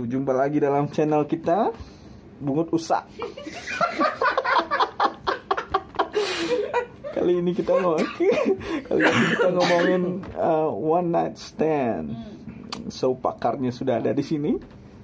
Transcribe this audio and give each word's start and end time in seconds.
jumpa 0.00 0.30
lagi 0.30 0.58
dalam 0.58 0.86
channel 0.86 1.24
kita 1.24 1.72
Bungut 2.38 2.70
Usak. 2.70 3.02
kali 7.10 7.32
ini 7.34 7.50
kita 7.50 7.74
mau 7.74 7.98
kali 8.86 9.02
ini 9.02 9.24
kita 9.32 9.48
ngomongin 9.50 10.02
uh, 10.34 10.70
one 10.70 11.08
night 11.08 11.34
stand. 11.34 12.14
So 12.88 13.12
pakarnya 13.12 13.68
sudah 13.68 13.98
ada 13.98 14.14
di 14.14 14.22
sini. 14.22 14.54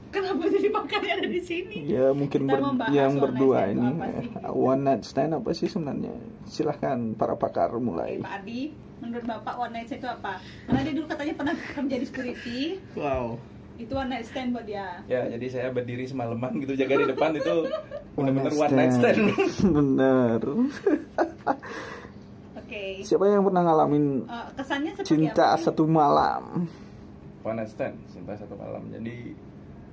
Kenapa 0.08 0.46
jadi 0.46 0.70
pakarnya 0.70 1.12
ada 1.18 1.26
di 1.26 1.42
sini? 1.42 1.90
Ya 1.90 2.14
mungkin 2.14 2.46
Kita 2.46 2.54
ber- 2.54 2.94
yang 2.94 3.18
berdua 3.18 3.66
ini 3.66 3.82
itu 3.82 3.90
apa 3.90 4.06
sih? 4.14 4.28
eh, 4.30 4.52
one 4.54 4.82
night 4.84 5.02
stand 5.02 5.32
apa 5.34 5.50
sih 5.50 5.66
sebenarnya? 5.66 6.14
Silahkan 6.46 6.96
para 7.12 7.34
pakar 7.34 7.74
mulai. 7.76 8.22
Pak 8.22 8.30
Adi, 8.40 8.70
menurut 9.02 9.26
Bapak 9.26 9.58
one 9.58 9.74
night 9.74 9.90
stand 9.90 10.00
itu 10.00 10.08
apa? 10.08 10.38
Karena 10.64 10.80
dia 10.80 10.92
dulu 10.94 11.06
katanya 11.08 11.34
pernah 11.34 11.54
kerja 11.58 11.96
di 11.98 12.06
security, 12.06 12.58
Wow. 12.94 13.42
Itu 13.76 13.90
one 13.90 14.06
night 14.08 14.22
stand 14.24 14.50
buat 14.50 14.62
dia. 14.62 15.02
Ya, 15.04 15.26
jadi 15.26 15.46
saya 15.48 15.68
berdiri 15.68 16.04
semalaman 16.04 16.58
gitu 16.58 16.74
jaga 16.74 16.94
di 16.96 17.06
depan 17.08 17.30
itu 17.32 17.54
benar-benar 18.14 18.52
one 18.54 18.72
night 18.72 18.92
stand. 18.92 19.18
Bener. 19.76 20.40
Oke. 22.56 22.82
Siapa 23.02 23.24
yang 23.26 23.42
pernah 23.42 23.62
ngalamin 23.62 24.04
Eh, 24.24 24.46
kesannya 24.54 24.90
seperti 24.92 25.08
cinta 25.10 25.44
apa? 25.48 25.56
sih? 25.56 25.64
satu 25.64 25.84
malam? 25.84 26.42
one 27.40 27.56
night 27.56 27.68
stand, 27.68 27.94
cinta 28.08 28.32
satu 28.34 28.54
malam. 28.54 28.82
Jadi 28.88 29.36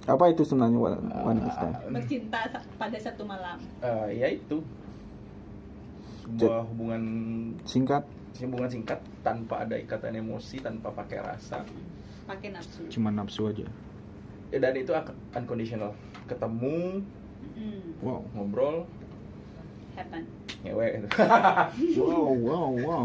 Apa 0.02 0.30
itu 0.30 0.42
sebenarnya 0.42 0.78
one, 0.78 0.98
one 1.12 1.38
night 1.38 1.52
stand? 1.52 1.74
uh, 1.76 1.92
Bercinta 1.92 2.40
pada 2.74 2.98
satu 2.98 3.22
malam. 3.22 3.58
uh, 3.80 4.08
ya 4.08 4.28
itu 4.28 4.58
sebuah 6.24 6.64
hubungan 6.66 7.04
Singkat, 7.64 8.02
hubungan 8.40 8.70
singkat 8.72 8.98
tanpa 9.20 9.62
ada 9.62 9.76
ikatan 9.76 10.16
emosi, 10.18 10.58
tanpa 10.58 10.90
pakai 10.90 11.20
rasa. 11.20 11.62
Pakai 12.24 12.50
nafsu. 12.50 12.82
cuma 12.88 13.10
nafsu 13.10 13.48
aja. 13.48 13.66
Ya, 14.50 14.60
dan 14.60 14.76
itu 14.76 14.92
akan 14.92 15.16
unconditional. 15.34 15.92
Ketemu, 16.26 17.02
Mm, 17.52 17.98
Wow. 18.00 18.22
ngobrol, 18.32 18.86
happen. 19.94 20.24
ngewe. 20.62 20.88
Wow, 21.98 22.32
wow, 22.38 22.70
wow. 22.78 23.04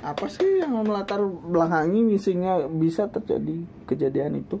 Apa 0.00 0.28
sih 0.28 0.60
yang 0.60 0.76
melatar 0.82 1.16
belakangi 1.22 2.04
misinya 2.04 2.60
bisa 2.66 3.08
terjadi 3.08 3.56
kejadian 3.84 4.36
itu? 4.38 4.60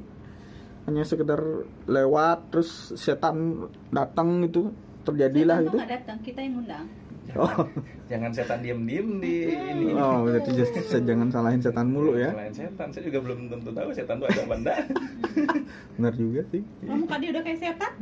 Hanya 0.84 1.04
sekedar 1.04 1.40
lewat 1.84 2.48
terus 2.50 2.68
setan 2.94 3.68
datang 3.88 4.40
itu 4.42 4.72
terjadilah 5.02 5.58
Setan 5.58 5.66
gitu. 5.66 5.76
nggak 5.78 5.92
datang, 5.92 6.18
kita 6.22 6.40
yang 6.40 6.54
undang. 6.58 6.86
Oh, 7.34 7.66
Jangan 8.06 8.30
setan 8.30 8.60
diem-diem 8.60 9.08
di 9.18 9.48
ini. 9.48 9.96
oh 9.96 10.28
jadi 10.28 10.50
just, 10.54 10.76
jangan 10.92 11.32
salahin 11.32 11.58
setan 11.58 11.88
mulu 11.88 12.14
ya. 12.14 12.30
Selain 12.30 12.52
setan, 12.52 12.88
saya 12.92 13.02
juga 13.08 13.18
belum 13.24 13.48
tentu 13.48 13.72
tahu 13.72 13.88
setan 13.90 14.20
itu 14.20 14.26
ada 14.28 14.40
apa 14.44 14.54
enggak. 14.54 14.78
Benar 15.96 16.14
juga 16.14 16.40
sih. 16.52 16.62
Oh, 16.84 16.94
muka 16.94 17.16
dia 17.18 17.32
udah 17.32 17.42
kayak 17.42 17.58
setan? 17.58 17.92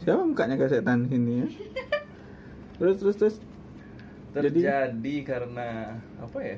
Siapa 0.00 0.22
mukanya 0.22 0.54
kayak 0.54 0.72
setan 0.72 0.98
sini 1.10 1.32
ya? 1.42 1.46
Terus 2.78 2.96
terus 2.96 3.16
terus. 3.18 3.36
Jadi- 4.32 4.62
Terjadi 4.62 5.14
karena 5.26 5.68
apa 6.16 6.38
ya? 6.40 6.56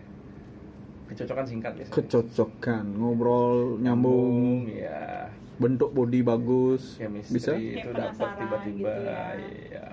Kecocokan 1.07 1.47
singkat 1.47 1.73
ya. 1.77 1.87
Kecocokan, 1.87 2.85
ngobrol, 2.93 3.79
nyambung, 3.79 4.67
ya. 4.69 5.31
bentuk 5.57 5.91
body 5.91 6.21
bagus. 6.21 6.99
Chemistry 6.99 7.35
Bisa? 7.35 7.53
itu 7.57 7.89
dapat 7.89 8.15
penasaran 8.15 8.39
tiba-tiba 8.39 8.91
gitu 8.93 9.03
ya. 9.03 9.23
iya. 9.75 9.87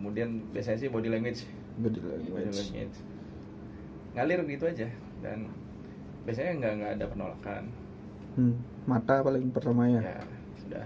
Kemudian 0.00 0.28
biasanya 0.48 0.78
sih 0.78 0.88
body 0.88 1.12
language, 1.12 1.44
Body 1.76 2.00
body 2.00 2.24
language. 2.24 2.72
language. 2.72 2.96
Ngalir 4.10 4.40
gitu 4.48 4.64
aja 4.64 4.88
dan 5.20 5.38
biasanya 6.24 6.52
nggak 6.56 6.72
nggak 6.74 6.90
ada 6.96 7.06
penolakan. 7.06 7.62
Hmm, 8.32 8.54
mata 8.84 9.20
paling 9.20 9.52
pertama 9.52 9.84
ya. 9.86 10.00
Ya, 10.00 10.18
sudah. 10.56 10.84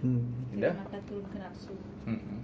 Hmm. 0.00 0.24
Dari 0.50 0.58
Udah. 0.58 0.74
mata 0.74 0.98
turun 1.04 1.26
ke 1.28 1.36
nafsu. 1.36 1.74
Mm-mm. 2.04 2.38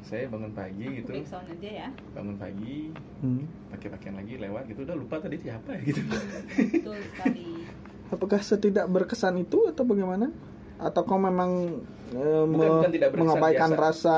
Saya 0.00 0.24
bangun 0.26 0.50
pagi 0.50 0.86
gitu, 0.96 1.10
aja 1.12 1.50
ya. 1.60 1.88
bangun 2.14 2.38
pagi, 2.38 2.94
Hmm. 3.20 3.42
pakai 3.68 3.90
pakaian 3.90 4.14
lagi 4.14 4.38
lewat 4.38 4.70
gitu, 4.70 4.80
udah 4.82 4.96
lupa 4.96 5.18
tadi 5.18 5.36
siapa 5.36 5.68
ya 5.68 5.80
gitu. 5.84 6.00
Betul 6.00 6.96
sekali. 7.12 7.46
Apakah 8.14 8.38
setidak 8.40 8.86
berkesan 8.86 9.36
itu 9.36 9.66
atau 9.66 9.82
bagaimana? 9.82 10.30
Atau 10.78 11.02
kau 11.02 11.16
memang 11.16 11.80
eh, 12.08 12.20
Bukan- 12.42 12.50
me- 12.50 12.70
bukan 12.76 12.90
tidak 12.90 13.08
berkesan, 13.10 13.22
mengabaikan 13.26 13.70
biasa. 13.70 13.82
rasa 13.82 14.16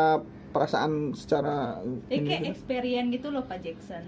perasaan 0.48 0.92
secara 1.12 1.56
ini 2.08 2.24
kayak 2.24 2.40
gitu? 2.40 2.50
experience 2.50 3.08
gitu 3.10 3.28
loh 3.28 3.42
Pak 3.42 3.58
Jackson. 3.60 4.04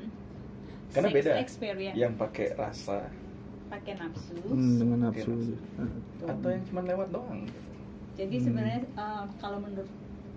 Karena 0.90 1.08
Sex 1.08 1.16
beda. 1.16 1.32
experience. 1.38 1.96
Yang 1.96 2.12
pakai 2.16 2.46
rasa 2.52 2.96
pakai 3.68 3.92
nafsu. 3.96 4.34
Hmm, 4.42 4.76
dengan 4.76 4.98
nafsu. 5.06 5.30
Tuh. 5.30 6.26
atau 6.26 6.48
yang 6.48 6.64
cuma 6.66 6.80
lewat 6.82 7.08
doang. 7.10 7.42
Jadi 8.12 8.34
Hmm. 8.34 8.44
sebenarnya 8.44 8.80
uh, 8.94 9.24
kalau 9.38 9.58
menurut 9.58 9.86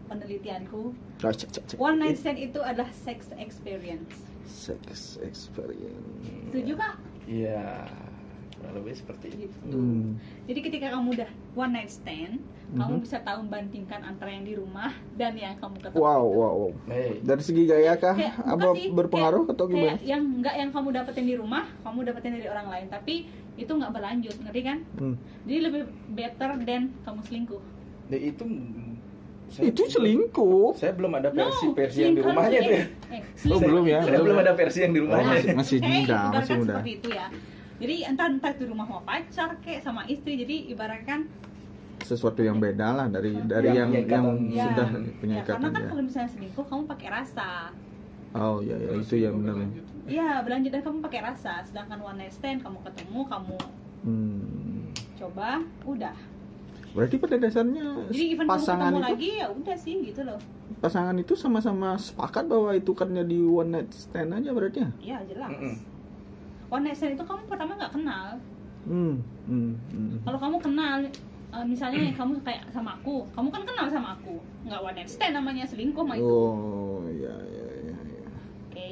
penelitianku, 0.05 0.81
Oh, 0.93 1.31
cek, 1.31 1.49
cek, 1.49 1.63
cek. 1.65 1.77
one 1.77 1.97
night 1.97 2.15
stand 2.15 2.37
itu 2.37 2.59
adalah 2.59 2.91
sex 2.93 3.31
experience. 3.33 4.13
Sex 4.45 5.17
experience. 5.17 6.21
Setuju 6.45 6.73
kak? 6.75 6.95
Iya, 7.25 7.87
kurang 8.63 8.79
lebih 8.79 8.95
seperti 8.95 9.27
itu. 9.29 9.43
Gitu. 9.43 9.57
Hmm. 9.69 10.15
Jadi 10.47 10.59
ketika 10.63 10.87
kamu 10.89 11.07
udah 11.13 11.29
one 11.53 11.71
night 11.73 11.91
stand, 11.91 12.39
kamu 12.71 12.95
Mhm. 12.95 13.03
bisa 13.03 13.17
tahu 13.19 13.39
bandingkan 13.45 14.01
antara 14.01 14.31
yang 14.31 14.47
di 14.47 14.55
rumah 14.55 14.89
dan 15.13 15.35
yang 15.35 15.59
kamu 15.59 15.75
ketemu. 15.77 15.99
Wow, 15.99 16.23
itu. 16.23 16.31
wow, 16.33 16.53
wow. 16.57 16.71
Hey, 16.87 17.19
Dari 17.19 17.43
segi 17.43 17.63
gaya 17.65 17.93
kah? 17.93 18.15
Kayak, 18.15 18.33
Apa 18.39 18.67
sih, 18.73 18.87
berpengaruh 18.89 19.43
kayak- 19.43 19.53
atau 19.53 19.65
gimana? 19.67 19.83
Kayak 19.93 20.01
yang 20.07 20.23
enggak 20.33 20.55
yang 20.55 20.69
kamu 20.71 20.87
dapetin 20.93 21.25
di 21.25 21.35
rumah, 21.35 21.63
kamu 21.83 21.99
dapetin 22.03 22.31
dari 22.33 22.47
orang 22.47 22.67
lain, 22.69 22.87
tapi 22.87 23.13
itu 23.53 23.69
nggak 23.69 23.91
berlanjut, 23.91 24.35
ngerti 24.39 24.61
kan? 24.63 24.77
Hmm. 24.97 25.15
Jadi 25.43 25.59
lebih 25.61 25.81
better 26.09 26.49
than 26.63 26.81
kamu 27.03 27.19
selingkuh. 27.21 27.63
ya 28.05 28.19
itu 28.19 28.43
saya- 29.47 29.69
Itu 29.69 29.83
selingkuh. 29.85 30.75
Saya 30.75 30.91
belum 30.91 31.13
ada 31.13 31.29
versi 31.29 31.65
No, 31.65 31.73
versi 31.73 31.99
yang 31.99 32.13
di 32.13 32.21
rumahnya 32.21 32.59
tuh 32.59 32.73
ya. 32.73 32.83
eh, 33.09 33.21
eh, 33.21 33.21
Oh, 33.47 33.59
belum 33.59 33.85
ya, 33.85 33.99
Saya 34.01 34.11
belum 34.11 34.23
belum 34.23 34.37
ya. 34.37 34.43
ada 34.43 34.53
versi 34.53 34.79
yang 34.81 34.91
di 34.91 34.99
Oh, 34.99 35.03
rumahnya. 35.03 35.29
masih- 35.29 35.53
masih 35.55 35.77
Oke, 35.77 35.89
muda, 35.93 36.19
masih 36.31 36.53
muda. 36.57 36.73
seperti 36.73 36.91
itu 36.93 37.09
ya. 37.09 37.27
Jadi 37.83 37.95
entah 38.01 38.27
entah 38.27 38.49
di 38.49 38.63
rumah 38.63 38.87
sama 38.87 39.01
pacar 39.03 39.49
kek 39.59 39.79
sama 39.79 40.07
istri. 40.07 40.39
Jadi 40.39 40.71
ibaratkan 40.71 41.27
Sesuatu 41.99 42.39
yang 42.39 42.57
beda 42.57 42.91
lah 42.91 43.07
dari 43.07 43.31
dari 43.43 43.67
Yang 43.69 43.77
yang 43.77 43.89
punya 43.89 44.07
yang 44.09 44.27
ya, 44.49 44.63
sudah 44.65 44.87
ya, 44.89 44.99
punya 45.13 45.35
karena 45.39 45.43
ikatan 45.45 45.69
kan 45.69 45.81
ya. 45.81 45.87
kalau 45.87 46.03
misalnya 46.03 46.29
selingkuh 46.29 46.65
kamu 46.65 46.83
pakai 46.85 47.07
rasa. 47.09 47.49
Oh 48.33 48.57
iya 48.59 48.75
ya 48.77 48.91
itu 48.93 49.15
ya 49.17 49.29
benar. 49.29 49.55
ya. 49.55 49.67
Iya, 50.03 50.29
berlanjut 50.41 50.71
dan 50.73 50.81
kamu 50.81 50.97
pakai 51.01 51.21
rasa. 51.21 51.53
Sedangkan 51.63 51.95
one 51.97 52.17
night 52.17 52.31
stand 52.31 52.59
kamu 52.59 52.79
ketemu, 52.81 53.19
kamu 53.23 53.57
Hmm. 54.03 54.91
coba, 55.15 55.63
udah. 55.83 56.11
Berarti 56.91 57.15
pada 57.15 57.35
dasarnya 57.37 57.83
Jadi 58.11 58.25
even 58.27 58.45
kamu 58.45 58.51
pasangan 58.51 58.83
ketemu 58.85 58.99
itu 58.99 59.07
lagi 59.07 59.29
ya 59.33 59.47
udah 59.49 59.77
sih 59.77 59.95
gitu 60.03 60.21
loh. 60.23 60.39
pasangan 60.77 61.15
itu 61.15 61.33
sama-sama 61.33 61.95
sepakat 61.95 62.43
bahwa 62.45 62.75
itu 62.75 62.91
kan 62.91 63.07
jadi 63.07 63.37
one 63.39 63.71
night 63.71 63.89
stand 63.89 64.35
aja 64.35 64.51
berarti 64.51 64.83
ya? 64.83 64.89
Iya 64.99 65.17
jelas. 65.25 65.49
Mm-mm. 65.49 65.75
One 65.79 65.92
night 66.81 66.97
stand 66.97 67.13
itu 67.13 67.21
kamu 67.21 67.45
pertama 67.45 67.77
nggak 67.77 67.93
kenal. 67.93 68.27
Hmm. 68.83 69.15
hmm, 69.45 69.71
hmm. 69.93 70.11
Kalau 70.25 70.39
kamu 70.39 70.57
kenal, 70.59 70.97
eh, 71.53 71.65
misalnya 71.65 72.09
kamu 72.11 72.41
kayak 72.41 72.65
sama 72.73 72.97
aku, 72.97 73.21
kamu 73.31 73.47
kan 73.47 73.61
kenal 73.63 73.85
sama 73.87 74.09
aku, 74.13 74.35
nggak 74.65 74.81
one 74.81 74.95
night 74.97 75.07
stand 75.07 75.37
namanya 75.37 75.63
selingkuh 75.63 76.01
mah 76.01 76.17
itu. 76.17 76.25
Oh 76.25 77.05
iya 77.07 77.35
iya 77.45 77.65
iya. 77.85 77.97
iya. 78.01 78.27
Oke. 78.65 78.89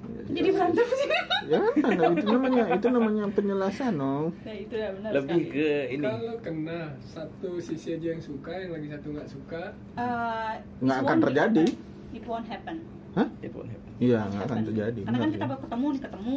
Iya, 0.00 0.20
Jadi 0.30 0.48
berantem 0.50 0.86
sih. 0.86 1.08
Ya, 1.50 1.58
nah, 1.58 2.10
itu 2.12 2.26
namanya 2.28 2.64
itu 2.76 2.86
namanya 2.88 3.24
penjelasan, 3.32 3.92
no. 3.96 4.30
Nah 4.44 4.54
itu 4.54 4.74
ya 4.74 4.88
benar 4.92 5.10
Lebih 5.16 5.40
sekali. 5.42 5.54
ke 5.56 5.70
ini. 5.90 6.04
Kalau 6.04 6.34
kena 6.38 6.80
satu 7.02 7.50
sisi 7.58 7.88
aja 7.94 8.06
yang 8.12 8.22
suka, 8.22 8.52
yang 8.54 8.70
lagi 8.70 8.88
satu 8.90 9.06
nggak 9.10 9.28
suka, 9.28 9.62
Eh, 9.96 10.52
Nggak 10.78 10.98
akan 11.00 11.18
terjadi. 11.24 11.64
happen. 11.66 12.12
It 12.12 12.24
won't 12.26 12.46
happen. 12.46 12.76
Hah? 13.14 13.28
It 13.40 13.50
won't 13.50 13.70
happen. 13.70 13.89
Iya, 14.00 14.20
nggak 14.26 14.42
akan 14.42 14.58
terjadi. 14.64 15.00
Karena 15.04 15.18
kan 15.18 15.30
kita 15.30 15.44
ya. 15.44 15.50
baru 15.50 15.60
ketemu, 15.60 15.86
nih, 15.86 16.00
ketemu, 16.00 16.36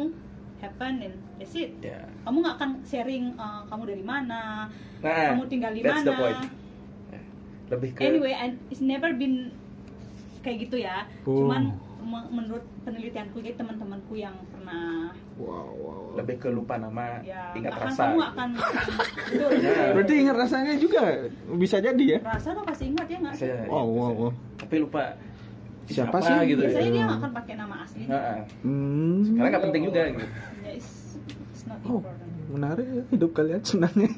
happen 0.56 0.94
and 1.02 1.14
that's 1.34 1.54
it. 1.54 1.70
Ya. 1.80 2.00
Kamu 2.22 2.36
nggak 2.38 2.54
akan 2.54 2.70
sharing 2.82 3.24
eh, 3.34 3.60
kamu 3.66 3.82
dari 3.86 4.04
mana, 4.04 4.68
Nah, 5.00 5.28
kamu 5.32 5.42
tinggal 5.46 5.72
di 5.72 5.80
that's 5.80 6.00
the 6.00 6.10
mana. 6.10 6.20
point. 6.22 6.40
Ya. 7.10 7.20
Lebih 7.66 7.88
ke 7.90 8.00
Anyway, 8.02 8.32
and 8.32 8.52
it's 8.68 8.80
never 8.80 9.10
been 9.10 9.48
kayak 10.40 10.68
gitu 10.68 10.76
ya. 10.78 11.08
Oh. 11.24 11.40
Cuman 11.40 11.72
me- 12.02 12.28
menurut 12.30 12.64
penelitianku 12.82 13.40
jadi 13.40 13.56
teman-temanku 13.56 14.12
yang 14.14 14.36
pernah 14.46 15.08
Wow, 15.34 15.48
wow. 15.48 15.66
wow. 15.74 16.00
lebih 16.14 16.36
ke 16.38 16.48
lupa 16.48 16.76
nama, 16.76 17.18
ya 17.20 17.50
ingat 17.54 17.74
akan- 17.74 17.88
rasa. 17.88 18.02
kamu 18.04 18.14
gitu. 18.14 18.28
akan 18.30 18.48
betul 19.32 19.50
Nah. 19.56 19.88
Berarti 19.90 20.14
ingat 20.14 20.36
rasanya 20.38 20.74
juga 20.76 21.02
bisa 21.56 21.76
jadi 21.80 22.04
ya? 22.06 22.18
rasa 22.22 22.48
lo 22.52 22.60
pasti 22.62 22.84
ingat 22.86 23.06
ya 23.08 23.18
nggak 23.18 23.34
Wow, 23.66 23.88
wow, 23.88 24.12
wow. 24.14 24.32
Tapi 24.54 24.74
lupa 24.78 25.16
Siapa 25.86 26.16
sih? 26.18 26.34
gitu. 26.48 26.62
Biasanya 26.62 26.90
dia 26.90 27.02
nggak 27.04 27.18
akan 27.18 27.30
pakai 27.32 27.54
nama 27.54 27.74
asli. 27.82 28.02
Hmm. 28.60 29.18
karena 29.34 29.48
nggak 29.50 29.64
penting 29.64 29.82
juga 29.84 30.00
gitu. 30.08 30.26
Ya, 30.64 30.72
not 31.64 31.78
Oh, 31.84 32.00
menarik 32.50 32.86
ya 32.86 33.02
hidup 33.10 33.30
kalian 33.32 33.60
sebenarnya. 33.60 34.08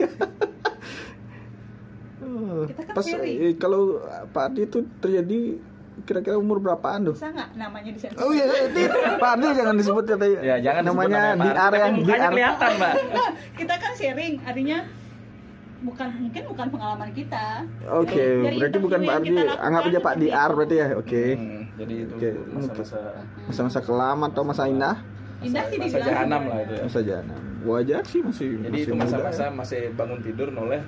Kita 2.67 2.83
kan 2.83 2.95
Pas 2.95 3.07
eh, 3.07 3.55
kalau 3.57 4.03
Pak 4.31 4.45
Adi 4.51 4.61
itu 4.65 4.79
terjadi 4.99 5.41
kira-kira 6.05 6.37
umur 6.37 6.61
berapaan 6.61 7.09
tuh? 7.09 7.15
Bisa 7.17 7.33
nggak 7.33 7.51
namanya 7.57 7.91
disensor? 7.91 8.21
Oh 8.21 8.31
iya, 8.31 8.45
Tit. 8.69 8.91
Pak 9.17 9.31
Ardi 9.33 9.47
jangan 9.57 9.75
disebut 9.75 10.05
katanya. 10.05 10.39
Ya 10.45 10.57
jangan 10.61 10.83
disebut 10.85 11.09
namanya 11.09 11.23
di 11.35 11.49
area 11.49 11.87
tapi 11.87 11.97
di 11.97 12.13
area. 12.13 12.29
kelihatan 12.29 12.71
mbak. 12.77 12.95
Kita 13.59 13.75
kan 13.81 13.93
sharing, 13.97 14.35
artinya 14.45 14.79
bukan 15.85 16.09
mungkin 16.17 16.43
bukan 16.49 16.67
pengalaman 16.73 17.11
kita. 17.13 17.47
Oke, 17.93 18.25
Dari 18.43 18.57
berarti 18.57 18.79
bukan 18.81 19.01
Pak 19.05 19.15
Ardi. 19.21 19.37
Anggap 19.61 19.83
aja 19.89 19.99
Pak 20.01 20.15
DR 20.17 20.49
itu. 20.49 20.57
berarti 20.57 20.77
ya. 20.77 20.87
Oke. 20.97 21.25
Hmm, 21.37 21.63
jadi 21.77 21.95
itu 22.09 22.15
Oke, 22.17 22.29
masa-masa 22.49 22.99
Masa-masa 23.45 23.79
kelam 23.85 24.19
atau 24.25 24.43
masa 24.47 24.63
indah? 24.67 24.97
Indah 25.45 25.65
sih 25.69 25.77
masa 25.77 25.89
dibilang 26.01 26.09
jahanam 26.09 26.43
lah 26.49 26.59
itu 26.65 26.73
ya. 26.73 26.83
Masa 26.89 27.01
jahanam. 27.05 27.41
Wajar 27.67 28.03
sih 28.07 28.21
masih 28.23 28.49
Jadi 28.63 28.71
masih 28.73 28.87
itu 28.89 28.95
masa-masa 28.97 29.45
ya. 29.45 29.51
masih 29.53 29.83
bangun 29.99 30.21
tidur 30.23 30.49
noleh 30.55 30.81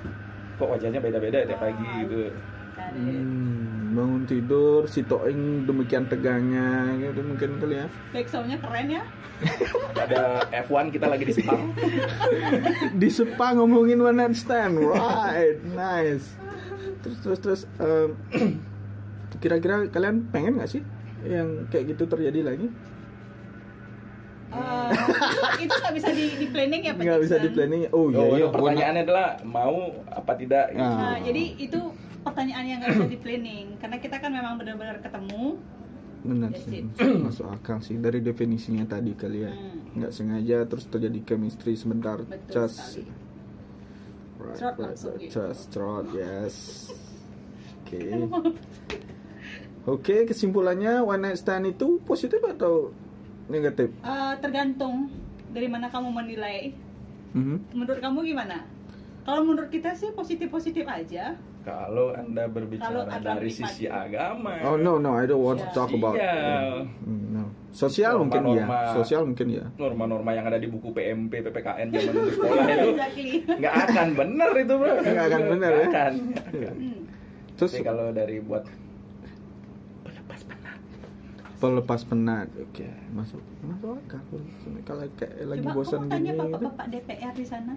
kok 0.59 0.69
wajahnya 0.71 0.99
beda-beda 0.99 1.39
tiap 1.47 1.61
pagi 1.61 1.87
gitu. 2.03 2.33
Hmm, 2.79 3.93
bangun 3.93 4.23
tidur, 4.25 4.87
si 4.87 5.03
Toing 5.03 5.65
demikian 5.65 6.07
tegangnya 6.07 6.69
gitu 6.97 7.21
mungkin 7.23 7.59
kali 7.59 7.77
ya. 7.77 7.87
Backsoundnya 8.11 8.59
keren 8.59 8.89
ya. 8.89 9.03
Ada 10.05 10.23
F1 10.65 10.91
kita 10.91 11.07
lagi 11.07 11.25
di 11.25 11.33
Sepang. 11.33 11.71
Di 13.01 13.09
Sepa 13.09 13.55
ngomongin 13.55 13.99
one 13.99 14.17
night 14.17 14.35
stand, 14.35 14.79
right, 14.79 15.59
nice. 15.69 16.27
Terus 17.01 17.19
terus 17.21 17.39
terus 17.39 17.61
em, 17.79 18.19
kira-kira 19.43 19.87
kalian 19.87 20.27
pengen 20.29 20.59
nggak 20.59 20.67
sih 20.69 20.83
yang 21.23 21.67
kayak 21.69 21.95
gitu 21.95 22.07
terjadi 22.07 22.41
lagi? 22.45 22.67
Eh, 24.49 24.91
itu 25.61 25.75
nggak 25.77 25.95
bisa 25.95 26.09
di, 26.11 26.25
di 26.35 26.47
planning 26.49 26.83
ya 26.83 26.93
Pak 26.97 27.03
Nggak 27.07 27.21
bisa 27.21 27.37
di 27.37 27.49
planning. 27.53 27.81
Oh 27.93 28.09
iya, 28.09 28.19
Oh, 28.19 28.27
iya. 28.33 28.37
itu 28.41 28.47
pertanyaannya 28.49 29.03
adalah 29.05 29.29
mau 29.45 29.77
apa 30.09 30.33
tidak? 30.35 30.73
gitu. 30.73 30.83
Ah. 30.83 30.97
Nah, 31.15 31.17
jadi 31.21 31.43
itu 31.61 31.81
pertanyaan 32.29 32.65
yang 32.69 32.79
nggak 32.85 32.93
bisa 32.95 33.09
di 33.09 33.19
planning 33.19 33.67
karena 33.81 33.97
kita 33.97 34.17
kan 34.21 34.31
memang 34.31 34.55
benar-benar 34.61 35.01
ketemu. 35.01 35.57
Benar 36.19 36.51
sih, 36.59 36.83
masuk 37.25 37.47
akal 37.47 37.79
sih 37.79 37.97
dari 37.97 38.19
definisinya 38.21 38.85
tadi 38.85 39.15
kali 39.15 39.39
ya. 39.47 39.53
Hmm. 39.55 39.97
Nggak 39.97 40.13
sengaja 40.13 40.57
terus 40.67 40.85
terjadi 40.91 41.19
chemistry 41.25 41.79
sebentar, 41.79 42.21
Betul 42.21 42.53
cas. 42.53 42.75
Right, 44.39 44.61
right, 44.63 44.79
right. 44.79 45.19
gitu. 45.19 45.35
Cas, 45.35 45.59
cerot, 45.71 46.07
yes. 46.15 46.57
Oke. 47.83 48.01
Oke, 49.89 50.29
kesimpulannya 50.29 51.01
one 51.01 51.33
night 51.33 51.41
stand 51.41 51.65
itu 51.65 51.97
positif 52.05 52.45
atau 52.45 52.93
negatif? 53.49 53.89
Eh, 54.05 54.35
tergantung 54.45 55.09
dari 55.49 55.65
mana 55.65 55.89
kamu 55.89 56.13
menilai. 56.13 56.77
Mhm. 57.33 57.73
Menurut 57.73 58.01
kamu 58.05 58.19
gimana? 58.29 58.69
Kalau 59.29 59.45
menurut 59.45 59.69
kita 59.69 59.93
sih 59.93 60.09
positif-positif 60.09 60.89
aja. 60.89 61.37
Kalau 61.61 62.17
anda 62.17 62.49
berbicara 62.49 63.05
Kalau 63.05 63.37
dari 63.37 63.53
sisi 63.53 63.85
agama, 63.85 64.57
Oh 64.65 64.81
no 64.81 64.97
no, 64.97 65.13
I 65.13 65.29
don't 65.29 65.45
want 65.45 65.61
to 65.61 65.69
Ya. 65.69 65.77
talk 65.77 65.93
about. 65.93 66.17
Iya. 66.17 66.89
Mm, 67.05 67.25
no. 67.31 67.45
Sosial 67.69 68.17
mungkin 68.17 68.41
ya, 68.49 68.65
Norma-norma. 68.65 68.97
sosial 68.97 69.23
mungkin 69.29 69.47
ya. 69.53 69.65
norma-norma 69.77 70.33
yang 70.33 70.49
ada 70.49 70.57
di 70.57 70.65
buku 70.65 70.97
PMP, 70.97 71.45
PPKN 71.45 71.93
zaman 71.93 72.09
dulu 72.11 72.31
sekolah 72.33 72.65
itu 72.65 72.89
Exactly. 72.97 73.31
nggak 73.45 73.75
akan 73.85 74.09
bener 74.17 74.51
itu 74.57 74.75
bro. 74.75 74.93
Nggak 74.97 75.25
akan 75.29 75.43
bener, 75.47 75.71
Nggak 75.71 75.85
ya? 75.85 75.91
akan. 75.93 76.13
Hmm. 76.49 76.99
Terus 77.53 77.71
Tapi 77.71 77.85
kalau 77.85 78.07
dari 78.11 78.37
buat 78.41 78.65
pelepas 81.59 82.01
penat, 82.03 82.49
oke, 82.57 82.87
masuk 83.13 83.43
masuk 83.61 83.99
akal. 84.01 84.23
Kalau 84.87 85.05
kayak 85.19 85.35
lagi 85.45 85.67
Coba 85.67 85.75
bosan 85.75 86.01
kamu 86.01 86.09
tanya 86.09 86.23
gini, 86.23 86.33
gitu. 86.33 86.45
bapak-bapak 86.49 86.87
DPR 86.89 87.33
di 87.35 87.45
sana. 87.45 87.75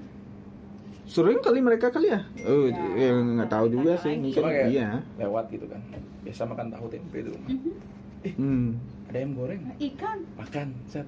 Sering 1.04 1.40
kali 1.40 1.60
mereka 1.60 1.90
kali 1.90 2.08
ya? 2.08 2.22
Oh, 2.44 2.66
Ya, 2.66 2.86
ya, 2.96 3.12
nggak 3.14 3.50
tahu 3.50 3.66
juga 3.70 3.98
sih, 3.98 4.16
mungkin 4.16 4.44
iya. 4.68 5.02
lewat 5.16 5.50
gitu 5.50 5.66
kan. 5.66 5.82
Biasa 6.22 6.46
makan 6.46 6.68
tahu 6.70 6.86
tempe 6.88 7.18
itu. 7.20 7.32
Mhm. 7.34 7.72
Hmm. 8.38 8.68
Ada 9.10 9.18
ayam 9.18 9.32
goreng, 9.34 9.60
Ikan. 9.78 10.18
makan. 10.36 10.68
Set. 10.86 11.08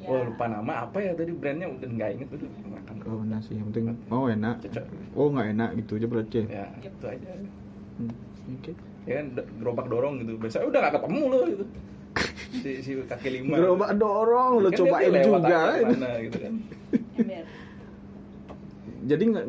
Ya. 0.00 0.10
Oh 0.10 0.26
lupa 0.26 0.50
nama 0.50 0.82
apa 0.82 0.98
ya 0.98 1.14
tadi 1.14 1.30
brandnya 1.30 1.70
udah 1.70 1.86
nggak 1.86 2.10
inget 2.10 2.28
udah 2.32 2.48
makan. 2.66 2.94
Oh 3.04 3.16
benar 3.22 3.38
sih, 3.38 3.54
yang 3.54 3.70
penting 3.70 3.94
oh 4.08 4.26
enak. 4.26 4.58
Cocok. 4.58 4.84
Oh 5.14 5.26
nggak 5.30 5.48
enak 5.52 5.70
gitu 5.78 5.92
aja 5.94 6.06
berarti. 6.08 6.36
ya? 6.42 6.46
Ya 6.50 6.66
itu 6.82 7.06
aja. 7.06 7.28
Hmm. 8.00 8.12
Oke. 8.50 8.72
Ya 9.04 9.14
kan 9.18 9.26
gerobak 9.56 9.86
dorong 9.86 10.14
gitu. 10.18 10.34
Biasanya 10.36 10.66
udah 10.66 10.78
nggak 10.80 10.94
ketemu 10.98 11.22
loh 11.28 11.42
gitu. 11.46 11.64
Si, 12.52 12.84
si 12.84 12.90
kaki 13.00 13.28
lima. 13.32 13.56
Gerobak 13.56 13.96
dorong 13.96 14.60
lo 14.60 14.68
Kan 14.68 14.76
cobain 14.76 15.12
juga. 15.16 15.60
ke 15.72 15.86
mana 15.88 16.10
gitu 16.20 16.38
kan. 16.38 16.54
Jadi 19.12 19.24
nggak 19.28 19.44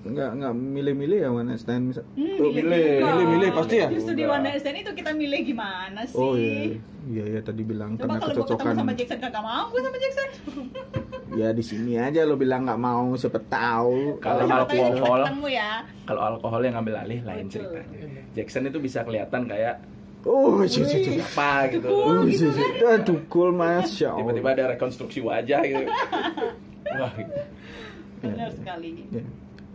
nggak 0.00 0.30
nggak 0.32 0.52
milih-milih 0.56 1.18
ya 1.18 1.28
one 1.28 1.46
night 1.46 1.60
stand 1.60 1.92
misal. 1.92 2.04
Hmm, 2.16 2.40
Oh, 2.40 2.48
milih, 2.48 2.64
milih, 3.04 3.26
milih 3.28 3.48
pasti 3.52 3.74
ya. 3.76 3.88
Justru 3.90 4.12
di 4.14 4.24
One 4.24 4.40
Night 4.40 4.58
Stand 4.58 4.78
itu 4.78 4.92
kita 4.96 5.12
milih 5.12 5.40
gimana 5.44 6.00
sih? 6.08 6.16
Oh 6.16 6.32
iya, 6.32 6.80
iya 7.04 7.24
iya 7.28 7.40
tadi 7.44 7.60
bilang 7.60 7.94
Coba 7.94 8.16
karena 8.16 8.16
kalau 8.16 8.32
gue 8.32 8.40
ketemu 8.40 8.48
kecocokan. 8.48 8.74
sama 8.74 8.92
Jackson 8.96 9.18
kagak 9.20 9.44
mau 9.44 9.64
gue 9.68 9.80
sama 9.82 9.98
Jackson. 9.98 10.28
Ya 11.30 11.48
di 11.52 11.60
sini 11.60 11.92
aja 11.94 12.20
lo 12.24 12.34
bilang 12.34 12.64
nggak 12.64 12.80
mau 12.80 13.12
siapa 13.14 13.38
tahu. 13.44 14.16
Kalau 14.18 14.48
alkohol, 14.48 15.20
ya. 15.46 15.84
kalau 16.02 16.20
alkohol 16.26 16.60
yang 16.64 16.74
ngambil 16.74 16.96
alih 16.98 17.20
lain 17.20 17.44
Betul. 17.46 17.68
ceritanya. 17.68 18.24
Jackson 18.32 18.62
itu 18.66 18.78
bisa 18.80 19.04
kelihatan 19.04 19.44
kayak 19.44 19.84
Oh, 20.20 20.60
cuy, 20.60 20.84
cuy, 20.84 21.00
cuy. 21.00 21.16
apa 21.16 21.52
gitu. 21.72 21.88
Oh, 21.88 22.24
cuy, 22.24 22.36
cuy. 22.36 22.84
Ah, 22.84 23.00
tukul 23.00 23.52
masya 23.52 24.12
Allah. 24.12 24.20
Tiba-tiba 24.20 24.48
ada 24.52 24.64
rekonstruksi 24.72 25.20
wajah 25.20 25.60
gitu. 25.60 25.84
Wah, 27.00 27.12
gitu. 27.14 27.40
Benar 28.20 28.48
Ya. 28.48 28.52
sekali. 28.52 28.88
Ya, 29.08 29.24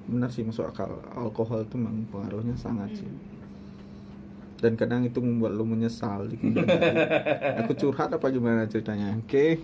benar 0.06 0.30
sih 0.30 0.42
masuk 0.42 0.66
akal. 0.66 1.02
Alkohol 1.12 1.66
itu 1.66 1.76
memang 1.76 2.06
pengaruhnya 2.08 2.56
sangat 2.56 2.94
sih. 2.96 3.10
Dan 4.56 4.74
kadang 4.74 5.04
itu 5.04 5.20
membuat 5.20 5.54
lo 5.54 5.68
menyesal 5.68 6.26
di 6.26 6.40
kemudian 6.40 6.66
hari. 6.66 6.98
Aku 7.66 7.76
curhat 7.76 8.10
apa 8.10 8.28
gimana 8.30 8.66
ceritanya? 8.66 9.14
Oke, 9.20 9.60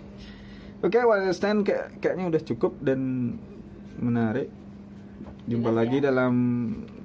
oke, 0.79 0.99
one 0.99 1.25
night 1.25 1.37
stand 1.37 1.63
kayak, 1.63 1.97
kayaknya 1.97 2.25
udah 2.27 2.41
cukup 2.43 2.75
dan 2.83 2.99
menarik. 3.97 4.51
Jumpa 5.41 5.73
Jelas 5.73 5.79
lagi 5.81 5.97
ya? 5.97 6.03
dalam 6.11 6.33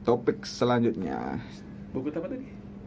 topik 0.02 0.44
selanjutnya. 0.44 1.40
Buku 1.90 2.12
apa 2.12 2.28
tadi? 2.28 2.46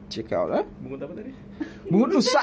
Check 0.10 0.30
out, 0.34 0.50
eh? 0.54 0.66
Buku 0.82 0.96
apa 1.00 1.14
tadi? 1.16 1.32
Bunga 1.90 2.06
Nusa 2.14 2.42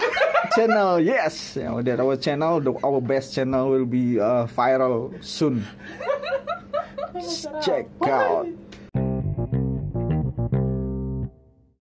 channel, 0.55 0.99
yes. 0.99 1.55
Yeah, 1.55 1.79
that 1.83 2.03
our 2.03 2.19
channel, 2.19 2.59
the, 2.59 2.75
our 2.83 2.99
best 2.99 3.31
channel 3.31 3.71
will 3.71 3.87
be 3.87 4.19
uh, 4.19 4.51
viral 4.51 5.15
soon. 5.23 5.63
Check 7.63 7.87
out. 8.03 8.47